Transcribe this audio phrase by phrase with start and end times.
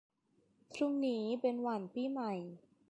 [0.73, 2.33] พรุ่งนี้เป็นวันปีใหม่